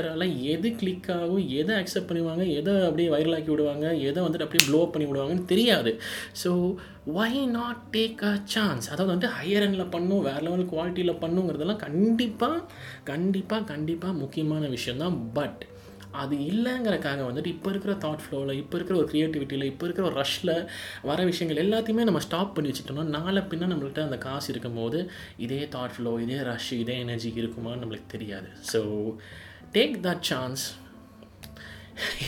எது 0.54 0.68
கிளிக் 0.80 1.10
ஆகும் 1.18 1.44
எதை 1.60 1.74
அக்செப்ட் 1.80 2.08
பண்ணுவாங்க 2.08 2.28
பண்ணுவாங்க 2.30 2.58
எதை 2.60 2.74
அப்படியே 2.88 3.08
வைரலாக்கி 3.14 3.50
விடுவாங்க 3.52 3.86
எதை 4.08 4.20
வந்துட்டு 4.26 4.46
அப்படியே 4.46 4.64
ப்ளோ 4.68 4.80
பண்ணி 4.92 5.06
விடுவாங்கன்னு 5.08 5.50
தெரியாது. 5.52 5.92
So 6.42 6.50
why 7.16 7.32
not 7.58 7.82
take 7.96 8.22
a 8.30 8.32
chance 8.54 8.86
அதாவது 8.92 9.10
வந்துட்டு 9.12 9.36
ஹையர் 9.38 9.66
எண்டில் 9.66 9.92
பண்ணும் 9.96 10.24
வேறு 10.28 10.44
லெவல் 10.46 10.70
குவாலிட்டியில் 10.72 11.20
பண்ணுங்கிறதெல்லாம் 11.24 11.84
கண்டிப்பாக 11.86 12.64
கண்டிப்பாக 13.12 13.68
கண்டிப்பாக 13.72 14.20
முக்கியமான 14.22 14.68
விஷயந்தான் 14.76 15.18
பட் 15.38 15.62
அது 16.20 16.36
இல்லைங்கிறக்காக 16.50 17.24
வந்துட்டு 17.26 17.50
இப்போ 17.54 17.68
இருக்கிற 17.70 17.92
தாட் 18.04 18.22
ஃப்ளோவில் 18.22 18.58
இப்போ 18.60 18.74
இருக்கிற 18.76 18.94
ஒரு 18.98 19.08
க்ரியேட்டிவிட்டியில் 19.12 19.68
இப்போ 19.70 19.84
இருக்கிற 19.86 20.04
ஒரு 20.08 20.16
ரஷ்ஷில் 20.22 20.52
வர 21.10 21.18
விஷயங்கள் 21.24 21.60
எல்லாத்தையுமே 21.64 22.06
நம்ம 22.08 22.22
ஸ்டாப் 22.26 22.54
பண்ணி 22.54 22.70
வச்சுட்டோம்னா 22.70 23.04
நாளை 23.16 23.42
பின்ன 23.50 23.68
நம்மள்கிட்ட 23.72 24.02
அந்த 24.08 24.18
காசு 24.18 24.48
இருக்கும்போது 24.52 25.00
இதே 25.46 25.60
தாட் 25.76 25.94
ஃப்ளோ 25.96 26.14
இதே 26.24 26.38
ரஷ் 26.50 26.72
இதே 26.82 26.96
எனர்ஜி 26.98 27.30
இருக்குமான்னு 27.42 27.82
நம்மளுக்கு 27.82 28.14
தெரியாது. 28.16 28.50
ஸோ 28.72 28.80
டேக் 29.76 29.96
தட் 30.06 30.26
சான்ஸ் 30.30 30.64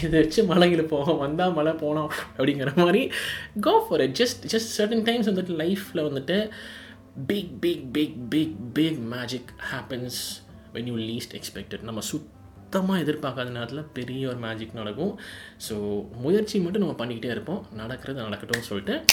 இதை 0.02 0.20
வச்சு 0.20 0.44
மலையில் 0.44 0.84
போகும் 0.84 1.18
வந்தால் 1.18 1.52
மழை 1.52 1.72
போனோம் 1.72 2.10
அப்படிங்கிற 2.36 2.76
மாதிரி 2.76 3.02
go 3.60 3.74
for 3.88 4.00
it 4.00 4.16
just 4.22 4.46
just 4.54 4.72
certain 4.78 5.02
times 5.02 5.30
வந்துட்டு 5.30 5.56
லைஃப்பில் 5.62 6.06
வந்துட்டு 6.08 6.50
big 7.26 7.54
big 7.60 7.92
big 7.92 8.16
big 8.28 8.56
big 8.72 9.00
magic 9.14 9.50
happens 9.72 10.20
when 10.74 10.88
you 10.90 10.94
least 10.94 11.34
expected 11.38 11.82
நம்ம 11.82 12.00
சுத்தமாக 12.00 13.02
எதிர்பார்க்காத 13.02 13.50
நேரத்தில் 13.50 13.88
பெரிய 13.92 14.28
ஒரு 14.28 14.36
மேஜிக் 14.36 14.74
நடக்கும். 14.74 15.18
ஸோ 15.68 15.74
முயற்சி 16.16 16.60
மட்டும் 16.60 16.82
நம்ம 16.84 16.96
பண்ணிக்கிட்டே 17.00 17.24
இருப்போம். 17.24 17.66
நடக்கிறது 17.72 18.20
நடக்கட்டும்னு 18.22 18.68
சொல்லிட்டு 18.70 19.04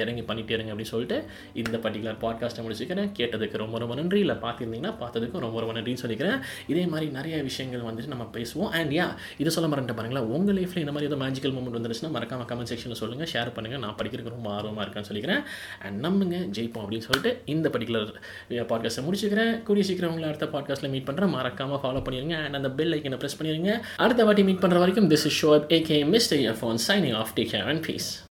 இறங்கி 0.00 0.22
பண்ணிகிட்டே 0.28 0.56
இருங்க 0.56 0.72
அப்படின்னு 0.72 0.92
சொல்லிட்டு 0.94 1.18
இந்த 1.54 1.76
பர்டிகுலர் 1.84 2.18
பாட்காஸ்ட்டை 2.24 2.62
முடிச்சுக்கிறேன். 2.66 3.08
கேட்டதுக்கு 3.18 3.56
ரொம்ப 3.62 3.78
ரொம்ப 3.78 3.94
நன்றி. 3.94 4.20
இல்லை 4.24 4.36
பார்த்துருந்தீங்கன்னா 4.44 4.92
பார்த்ததுக்கும் 5.02 5.44
ரொம்ப 5.46 5.60
ரொம்ப 5.60 5.74
நன்றின்னு 5.78 6.02
சொல்லிக்கிறேன். 6.04 6.38
இதே 6.66 6.86
மாதிரி 6.86 7.10
நிறைய 7.10 7.42
விஷயங்கள் 7.42 7.84
வந்துட்டு 7.88 8.12
நம்ம 8.14 8.26
பேசுவோம். 8.36 8.70
அண்ட் 8.78 8.92
யா 8.92 9.06
இது 9.38 9.50
சொல்ல 9.50 9.76
மறந்துட்டு 9.76 9.96
பாருங்களா 9.98 10.22
உங்கள் 10.36 10.56
லைஃப்பில் 10.56 10.82
இந்த 10.84 10.94
மாதிரி 10.96 11.10
ஏதோ 11.10 11.18
மேஜிக்கல் 11.24 11.54
மூமெண்ட் 11.56 11.78
வந்துருச்சுன்னா 11.78 12.12
மறக்காம 12.18 12.46
கமெண்ட் 12.52 12.72
செக்ஷனில் 12.72 13.00
சொல்லுங்கள் 13.02 13.30
ஷேர் 13.32 13.52
பண்ணுங்கள் 13.56 13.82
நான் 13.84 13.96
படிக்கிறதுக்கு 14.02 14.36
ரொம்ப 14.36 14.50
ஆர்வமாக 14.56 14.86
இருக்கேன்னு 14.86 15.10
சொல்லிக்கிறேன். 15.10 15.42
அண்ட் 15.84 16.04
நம்புங்க. 16.06 16.38
ஜெயிப்போம் 16.58 16.84
அப்படின்னு 16.84 17.08
சொல்லிட்டு 17.08 17.32
இந்த 17.54 17.68
பர்டிகுலர் 17.68 18.12
பாட்காஸ்ட்டை 18.72 19.06
முடிச்சுக்கிறேன். 19.08 19.54
கூடிய 19.62 19.84
சீக்கிரம் 19.90 20.10
உங்களை 20.14 20.28
அடுத்த 20.32 20.48
பாட்காஸ்ட்டில் 20.56 20.92
மீட் 20.96 21.08
பண்ணுறேன் 21.10 21.34
மறக்காமல் 21.36 21.82
ஃபாலோ 21.84 22.02
பண்ணிடுங்க 22.08 22.36
அண்ட் 22.44 22.54
அந்த 22.54 22.70
பெல் 22.80 22.94
ஐக்கனை 22.98 23.20
ப்ரெஸ் 23.22 23.38
பண்ணிடுங்க 23.40 23.72
அடுத்த 23.96 24.24
வாட்டி 24.24 24.44
மீட் 24.50 24.62
பண்ணுற 24.64 24.78
வரைக்கும் 24.84 25.10
this 25.10 25.26
is 25.30 25.44
show 25.44 25.52
AK 25.78 25.98
mister 26.16 26.38
earphone 26.38 26.82
signing 26.88 27.16
off 27.22 27.34
take 27.36 27.52
care 27.54 27.70
and 27.74 27.84
peace 27.86 28.12